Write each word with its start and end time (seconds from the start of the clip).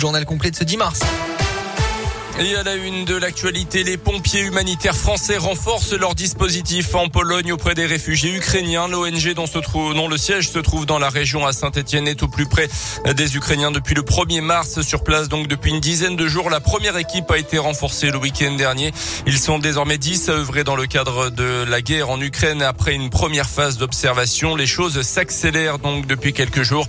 journal 0.00 0.24
complet 0.24 0.50
de 0.50 0.56
ce 0.56 0.64
10 0.64 0.78
mars. 0.78 1.00
Et 2.42 2.56
à 2.56 2.62
la 2.62 2.74
une 2.74 3.04
de 3.04 3.14
l'actualité, 3.14 3.84
les 3.84 3.98
pompiers 3.98 4.40
humanitaires 4.40 4.96
français 4.96 5.36
renforcent 5.36 5.92
leur 5.92 6.14
dispositif 6.14 6.94
en 6.94 7.10
Pologne 7.10 7.52
auprès 7.52 7.74
des 7.74 7.84
réfugiés 7.84 8.34
ukrainiens. 8.34 8.88
L'ONG 8.88 9.34
dont, 9.34 10.08
le 10.08 10.16
siège 10.16 10.48
se 10.48 10.58
trouve 10.58 10.86
dans 10.86 10.98
la 10.98 11.10
région 11.10 11.46
à 11.46 11.52
Saint-Etienne 11.52 12.08
est 12.08 12.22
au 12.22 12.28
plus 12.28 12.46
près 12.46 12.66
des 13.14 13.36
Ukrainiens 13.36 13.70
depuis 13.70 13.94
le 13.94 14.00
1er 14.00 14.40
mars 14.40 14.80
sur 14.80 15.04
place. 15.04 15.28
Donc 15.28 15.48
depuis 15.48 15.70
une 15.70 15.80
dizaine 15.80 16.16
de 16.16 16.26
jours, 16.28 16.48
la 16.48 16.60
première 16.60 16.96
équipe 16.96 17.30
a 17.30 17.36
été 17.36 17.58
renforcée 17.58 18.10
le 18.10 18.16
week-end 18.16 18.52
dernier. 18.52 18.92
Ils 19.26 19.38
sont 19.38 19.58
désormais 19.58 19.98
10 19.98 20.30
à 20.30 20.32
œuvrer 20.32 20.64
dans 20.64 20.76
le 20.76 20.86
cadre 20.86 21.28
de 21.28 21.64
la 21.68 21.82
guerre 21.82 22.08
en 22.08 22.22
Ukraine 22.22 22.62
après 22.62 22.94
une 22.94 23.10
première 23.10 23.50
phase 23.50 23.76
d'observation. 23.76 24.56
Les 24.56 24.66
choses 24.66 25.02
s'accélèrent 25.02 25.78
donc 25.78 26.06
depuis 26.06 26.32
quelques 26.32 26.62
jours. 26.62 26.86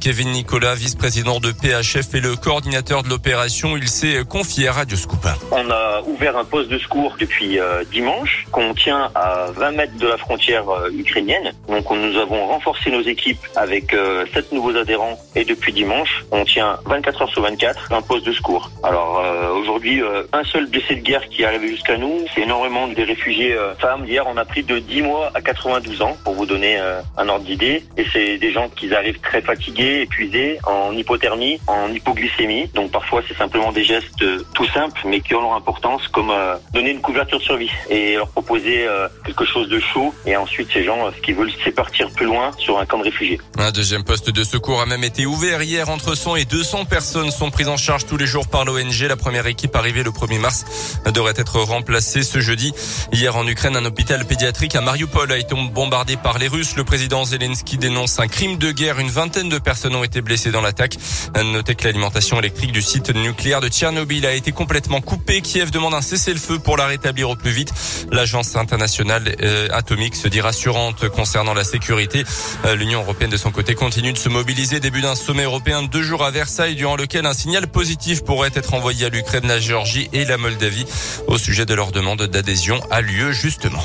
Kevin 0.00 0.30
Nicolas, 0.30 0.76
vice-président 0.76 1.40
de 1.40 1.50
PHF 1.50 2.14
et 2.14 2.20
le 2.20 2.36
coordinateur 2.36 3.02
de 3.02 3.08
l'opération, 3.08 3.76
il 3.76 3.88
s'est 3.88 4.22
confié 4.28 4.68
à 4.68 4.72
Radio 4.74 4.91
Scoop. 4.96 5.26
On 5.50 5.70
a 5.70 6.02
ouvert 6.06 6.36
un 6.36 6.44
poste 6.44 6.70
de 6.70 6.78
secours 6.78 7.16
depuis 7.18 7.58
euh, 7.58 7.84
dimanche 7.90 8.46
qu'on 8.50 8.74
tient 8.74 9.10
à 9.14 9.46
20 9.54 9.70
mètres 9.72 9.96
de 9.98 10.06
la 10.06 10.16
frontière 10.16 10.68
euh, 10.68 10.90
ukrainienne. 10.90 11.52
Donc 11.68 11.90
nous 11.90 12.16
avons 12.18 12.46
renforcé 12.46 12.90
nos 12.90 13.02
équipes 13.02 13.40
avec 13.56 13.94
euh, 13.94 14.24
7 14.34 14.52
nouveaux 14.52 14.76
adhérents 14.76 15.18
et 15.34 15.44
depuis 15.44 15.72
dimanche, 15.72 16.24
on 16.30 16.44
tient 16.44 16.78
24 16.86 17.22
heures 17.22 17.28
sur 17.30 17.42
24 17.42 17.92
un 17.92 18.02
poste 18.02 18.26
de 18.26 18.32
secours. 18.32 18.70
Alors 18.82 19.20
euh, 19.20 19.52
aujourd'hui, 19.54 20.02
un 20.32 20.44
seul 20.44 20.66
blessé 20.66 20.96
de 20.96 21.00
guerre 21.00 21.28
qui 21.28 21.42
est 21.42 21.46
arrivé 21.46 21.68
jusqu'à 21.68 21.96
nous, 21.96 22.24
c'est 22.34 22.42
énormément 22.42 22.88
des 22.88 23.04
réfugiés 23.04 23.56
femmes. 23.78 24.04
Hier, 24.04 24.24
on 24.26 24.36
a 24.36 24.44
pris 24.44 24.62
de 24.62 24.78
10 24.78 25.02
mois 25.02 25.30
à 25.34 25.40
92 25.40 26.02
ans 26.02 26.16
pour 26.24 26.34
vous 26.34 26.46
donner 26.46 26.78
un 27.16 27.28
ordre 27.28 27.44
d'idée. 27.44 27.84
Et 27.96 28.04
c'est 28.12 28.38
des 28.38 28.52
gens 28.52 28.68
qui 28.68 28.92
arrivent 28.94 29.20
très 29.20 29.40
fatigués, 29.40 30.02
épuisés, 30.02 30.58
en 30.64 30.92
hypothermie, 30.96 31.60
en 31.66 31.92
hypoglycémie. 31.92 32.68
Donc 32.74 32.90
parfois, 32.90 33.22
c'est 33.26 33.36
simplement 33.36 33.72
des 33.72 33.84
gestes 33.84 34.24
tout 34.54 34.66
simples, 34.66 34.81
mais 35.04 35.20
qui 35.20 35.34
ont 35.34 35.40
leur 35.40 35.54
importance, 35.54 36.06
comme 36.08 36.30
euh, 36.30 36.56
donner 36.72 36.90
une 36.90 37.00
couverture 37.00 37.38
de 37.38 37.44
survie 37.44 37.70
et 37.90 38.14
leur 38.14 38.28
proposer 38.28 38.86
euh, 38.86 39.08
quelque 39.24 39.44
chose 39.44 39.68
de 39.68 39.80
chaud. 39.80 40.14
Et 40.26 40.36
ensuite, 40.36 40.68
ces 40.72 40.84
gens, 40.84 41.06
euh, 41.06 41.10
ce 41.16 41.20
qu'ils 41.22 41.34
veulent, 41.34 41.50
c'est 41.64 41.72
partir 41.72 42.10
plus 42.10 42.26
loin 42.26 42.50
sur 42.58 42.78
un 42.78 42.86
camp 42.86 42.98
de 42.98 43.04
réfugiés. 43.04 43.40
Un 43.58 43.70
deuxième 43.70 44.04
poste 44.04 44.30
de 44.30 44.44
secours 44.44 44.80
a 44.80 44.86
même 44.86 45.04
été 45.04 45.26
ouvert 45.26 45.62
hier. 45.62 45.88
Entre 45.88 46.14
100 46.14 46.36
et 46.36 46.44
200 46.44 46.84
personnes 46.86 47.30
sont 47.30 47.50
prises 47.50 47.68
en 47.68 47.76
charge 47.76 48.06
tous 48.06 48.16
les 48.16 48.26
jours 48.26 48.48
par 48.48 48.64
l'ONG. 48.64 49.00
La 49.08 49.16
première 49.16 49.46
équipe 49.46 49.74
arrivée 49.76 50.02
le 50.02 50.10
1er 50.10 50.38
mars 50.38 50.64
devrait 51.12 51.34
être 51.36 51.60
remplacée 51.60 52.22
ce 52.22 52.40
jeudi. 52.40 52.72
Hier 53.12 53.36
en 53.36 53.46
Ukraine, 53.46 53.76
un 53.76 53.84
hôpital 53.84 54.24
pédiatrique 54.24 54.74
à 54.76 54.80
Mariupol 54.80 55.30
a 55.32 55.38
été 55.38 55.54
bombardé 55.72 56.16
par 56.16 56.38
les 56.38 56.48
Russes. 56.48 56.76
Le 56.76 56.84
président 56.84 57.24
Zelensky 57.24 57.78
dénonce 57.78 58.18
un 58.18 58.28
crime 58.28 58.56
de 58.56 58.72
guerre. 58.72 58.98
Une 58.98 59.10
vingtaine 59.10 59.48
de 59.48 59.58
personnes 59.58 59.94
ont 59.94 60.04
été 60.04 60.20
blessées 60.20 60.50
dans 60.50 60.60
l'attaque. 60.60 60.96
Notez 61.44 61.74
que 61.74 61.84
l'alimentation 61.84 62.38
électrique 62.38 62.72
du 62.72 62.82
site 62.82 63.14
nucléaire 63.14 63.60
de 63.60 63.68
Tchernobyl 63.68 64.26
a 64.26 64.34
été 64.34 64.52
complètement 64.62 65.00
coupée. 65.00 65.40
Kiev 65.40 65.72
demande 65.72 65.92
un 65.92 66.00
cessez-le-feu 66.00 66.60
pour 66.60 66.76
la 66.76 66.86
rétablir 66.86 67.28
au 67.28 67.34
plus 67.34 67.50
vite. 67.50 67.72
L'agence 68.12 68.54
internationale 68.54 69.34
euh, 69.42 69.66
atomique 69.72 70.14
se 70.14 70.28
dit 70.28 70.40
rassurante 70.40 71.08
concernant 71.08 71.52
la 71.52 71.64
sécurité. 71.64 72.22
Euh, 72.64 72.76
L'Union 72.76 73.00
européenne 73.00 73.32
de 73.32 73.36
son 73.36 73.50
côté 73.50 73.74
continue 73.74 74.12
de 74.12 74.18
se 74.18 74.28
mobiliser. 74.28 74.78
Début 74.78 75.00
d'un 75.00 75.16
sommet 75.16 75.42
européen 75.42 75.82
de 75.82 75.88
deux 75.88 76.04
jours 76.04 76.24
à 76.24 76.30
Versailles 76.30 76.76
durant 76.76 76.94
lequel 76.94 77.26
un 77.26 77.34
signal 77.34 77.66
positif 77.66 78.22
pourrait 78.22 78.52
être 78.54 78.74
envoyé 78.74 79.06
à 79.06 79.08
l'Ukraine, 79.08 79.48
la 79.48 79.58
Géorgie 79.58 80.08
et 80.12 80.24
la 80.24 80.38
Moldavie 80.38 80.86
au 81.26 81.38
sujet 81.38 81.66
de 81.66 81.74
leur 81.74 81.90
demande 81.90 82.22
d'adhésion 82.22 82.78
à 82.88 83.00
l'UE 83.00 83.32
justement. 83.32 83.82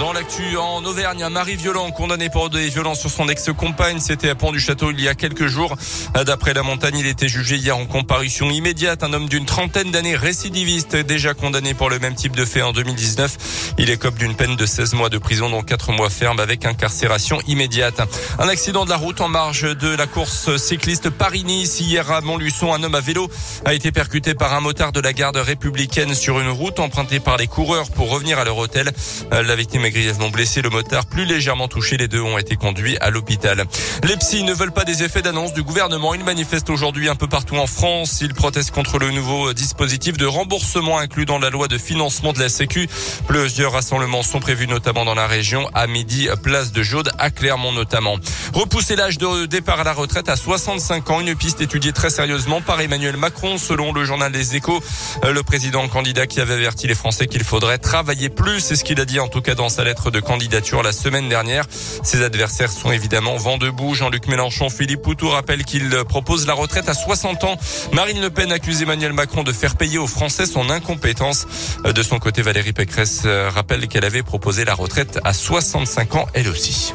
Dans 0.00 0.14
l'actu 0.14 0.56
en 0.56 0.82
Auvergne, 0.86 1.22
un 1.22 1.28
mari 1.28 1.56
violent 1.56 1.90
condamné 1.90 2.30
pour 2.30 2.48
des 2.48 2.70
violences 2.70 3.00
sur 3.00 3.10
son 3.10 3.28
ex-compagne. 3.28 4.00
C'était 4.00 4.30
à 4.30 4.34
Pont 4.34 4.50
du 4.50 4.58
Château 4.58 4.92
il 4.92 4.98
y 4.98 5.08
a 5.08 5.14
quelques 5.14 5.46
jours. 5.46 5.76
D'après 6.24 6.54
la 6.54 6.62
montagne, 6.62 6.96
il 6.96 7.06
était 7.06 7.28
jugé 7.28 7.56
hier 7.56 7.76
en 7.76 7.84
comparution 7.84 8.48
immédiate. 8.48 9.02
Un 9.02 9.12
homme 9.12 9.28
d'une 9.28 9.44
trentaine 9.44 9.90
d'années 9.90 10.16
récidiviste, 10.16 10.96
déjà 10.96 11.34
condamné 11.34 11.74
pour 11.74 11.90
le 11.90 11.98
même 11.98 12.14
type 12.14 12.34
de 12.34 12.46
fait 12.46 12.62
en 12.62 12.72
2019. 12.72 13.74
Il 13.76 13.90
écope 13.90 14.14
d'une 14.14 14.34
peine 14.34 14.56
de 14.56 14.64
16 14.64 14.94
mois 14.94 15.10
de 15.10 15.18
prison, 15.18 15.50
dont 15.50 15.60
4 15.60 15.92
mois 15.92 16.08
ferme 16.08 16.40
avec 16.40 16.64
incarcération 16.64 17.38
immédiate. 17.46 18.00
Un 18.38 18.48
accident 18.48 18.86
de 18.86 18.90
la 18.90 18.96
route 18.96 19.20
en 19.20 19.28
marge 19.28 19.76
de 19.76 19.94
la 19.94 20.06
course 20.06 20.56
cycliste 20.56 21.10
Paris-Nice. 21.10 21.78
Hier 21.78 22.10
à 22.10 22.22
Montluçon, 22.22 22.72
un 22.72 22.82
homme 22.82 22.94
à 22.94 23.02
vélo 23.02 23.28
a 23.66 23.74
été 23.74 23.92
percuté 23.92 24.32
par 24.32 24.54
un 24.54 24.60
motard 24.60 24.92
de 24.92 25.00
la 25.00 25.12
garde 25.12 25.36
républicaine 25.36 26.14
sur 26.14 26.40
une 26.40 26.48
route 26.48 26.80
empruntée 26.80 27.20
par 27.20 27.36
les 27.36 27.48
coureurs 27.48 27.90
pour 27.90 28.08
revenir 28.08 28.38
à 28.38 28.44
leur 28.44 28.56
hôtel. 28.56 28.92
La 29.30 29.56
victime 29.56 29.89
est 29.90 29.92
grièvement 29.92 30.30
blessé, 30.30 30.62
le 30.62 30.70
motard 30.70 31.04
plus 31.06 31.24
légèrement 31.24 31.66
touché. 31.66 31.96
Les 31.96 32.06
deux 32.06 32.20
ont 32.20 32.38
été 32.38 32.56
conduits 32.56 32.96
à 33.00 33.10
l'hôpital. 33.10 33.64
Les 34.04 34.16
psys 34.16 34.44
ne 34.44 34.52
veulent 34.52 34.72
pas 34.72 34.84
des 34.84 35.02
effets 35.02 35.22
d'annonce 35.22 35.52
du 35.52 35.62
gouvernement. 35.62 36.14
Ils 36.14 36.24
manifestent 36.24 36.70
aujourd'hui 36.70 37.08
un 37.08 37.16
peu 37.16 37.26
partout 37.26 37.56
en 37.56 37.66
France. 37.66 38.20
Ils 38.20 38.34
protestent 38.34 38.70
contre 38.70 38.98
le 38.98 39.10
nouveau 39.10 39.52
dispositif 39.52 40.16
de 40.16 40.26
remboursement 40.26 40.98
inclus 40.98 41.26
dans 41.26 41.38
la 41.38 41.50
loi 41.50 41.66
de 41.66 41.76
financement 41.76 42.32
de 42.32 42.38
la 42.38 42.48
Sécu. 42.48 42.88
Plusieurs 43.26 43.72
rassemblements 43.72 44.22
sont 44.22 44.38
prévus 44.38 44.68
notamment 44.68 45.04
dans 45.04 45.14
la 45.14 45.26
région 45.26 45.68
à 45.74 45.86
midi, 45.86 46.28
place 46.42 46.72
de 46.72 46.82
Jaude, 46.82 47.10
à 47.18 47.30
Clermont 47.30 47.72
notamment. 47.72 48.16
Repousser 48.52 48.94
l'âge 48.96 49.18
de 49.18 49.46
départ 49.46 49.80
à 49.80 49.84
la 49.84 49.92
retraite 49.92 50.28
à 50.28 50.36
65 50.36 51.10
ans, 51.10 51.20
une 51.20 51.34
piste 51.34 51.60
étudiée 51.60 51.92
très 51.92 52.10
sérieusement 52.10 52.60
par 52.60 52.80
Emmanuel 52.80 53.16
Macron 53.16 53.58
selon 53.58 53.92
le 53.92 54.04
journal 54.04 54.30
Les 54.30 54.54
Échos. 54.54 54.80
Le 55.28 55.42
président 55.42 55.86
candidat 55.88 56.26
qui 56.26 56.40
avait 56.40 56.54
averti 56.54 56.86
les 56.86 56.94
Français 56.94 57.26
qu'il 57.26 57.44
faudrait 57.44 57.78
travailler 57.78 58.28
plus, 58.28 58.60
c'est 58.60 58.76
ce 58.76 58.84
qu'il 58.84 59.00
a 59.00 59.04
dit 59.04 59.18
en 59.18 59.28
tout 59.28 59.40
cas 59.40 59.54
dans 59.54 59.68
sa 59.68 59.79
lettre 59.84 60.10
de 60.10 60.20
candidature 60.20 60.82
la 60.82 60.92
semaine 60.92 61.28
dernière. 61.28 61.64
Ses 62.02 62.22
adversaires 62.22 62.70
sont 62.70 62.92
évidemment 62.92 63.36
vent 63.36 63.58
debout. 63.58 63.94
Jean-Luc 63.94 64.28
Mélenchon, 64.28 64.70
Philippe 64.70 65.02
Poutou 65.02 65.28
rappelle 65.28 65.64
qu'il 65.64 65.90
propose 66.08 66.46
la 66.46 66.54
retraite 66.54 66.88
à 66.88 66.94
60 66.94 67.44
ans. 67.44 67.56
Marine 67.92 68.20
Le 68.20 68.30
Pen 68.30 68.52
accuse 68.52 68.82
Emmanuel 68.82 69.12
Macron 69.12 69.42
de 69.42 69.52
faire 69.52 69.76
payer 69.76 69.98
aux 69.98 70.06
Français 70.06 70.46
son 70.46 70.70
incompétence. 70.70 71.46
De 71.84 72.02
son 72.02 72.18
côté, 72.18 72.42
Valérie 72.42 72.72
Pécresse 72.72 73.22
rappelle 73.26 73.88
qu'elle 73.88 74.04
avait 74.04 74.22
proposé 74.22 74.64
la 74.64 74.74
retraite 74.74 75.18
à 75.24 75.32
65 75.32 76.14
ans 76.14 76.26
elle 76.34 76.48
aussi. 76.48 76.92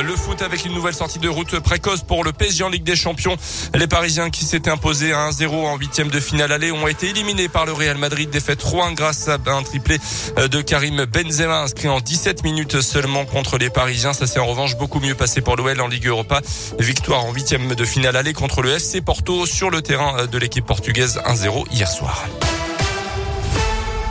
Le 0.00 0.16
foot 0.16 0.40
avec 0.42 0.64
une 0.64 0.72
nouvelle 0.72 0.94
sortie 0.94 1.18
de 1.18 1.28
route 1.28 1.58
précoce 1.60 2.02
pour 2.02 2.24
le 2.24 2.32
PSG 2.32 2.64
en 2.64 2.70
Ligue 2.70 2.82
des 2.82 2.96
Champions. 2.96 3.36
Les 3.74 3.86
Parisiens 3.86 4.30
qui 4.30 4.44
s'étaient 4.44 4.70
imposés 4.70 5.12
à 5.12 5.28
1-0 5.30 5.48
en 5.48 5.76
huitième 5.76 6.08
de 6.08 6.18
finale 6.18 6.50
aller 6.50 6.72
ont 6.72 6.88
été 6.88 7.10
éliminés 7.10 7.48
par 7.48 7.66
le 7.66 7.72
Real 7.72 7.98
Madrid. 7.98 8.28
Défaite 8.30 8.58
3 8.58 8.92
grâce 8.92 9.28
à 9.28 9.38
un 9.46 9.62
triplé 9.62 9.98
de 10.36 10.60
Karim 10.62 11.04
Benzema 11.04 11.60
inscrit 11.60 11.88
en 11.88 12.00
17 12.00 12.42
minutes 12.42 12.80
seulement 12.80 13.26
contre 13.26 13.58
les 13.58 13.70
Parisiens. 13.70 14.12
Ça 14.12 14.26
s'est 14.26 14.40
en 14.40 14.46
revanche 14.46 14.76
beaucoup 14.76 14.98
mieux 14.98 15.14
passé 15.14 15.40
pour 15.40 15.56
l'OL 15.56 15.80
en 15.80 15.88
Ligue 15.88 16.06
Europa. 16.06 16.40
Victoire 16.78 17.24
en 17.24 17.32
huitième 17.32 17.74
de 17.74 17.84
finale 17.84 18.16
aller 18.16 18.32
contre 18.32 18.62
le 18.62 18.72
FC 18.72 19.02
Porto 19.02 19.46
sur 19.46 19.70
le 19.70 19.82
terrain 19.82 20.26
de 20.26 20.38
l'équipe 20.38 20.64
portugaise 20.64 21.20
1-0 21.26 21.66
hier 21.70 21.88
soir. 21.88 22.24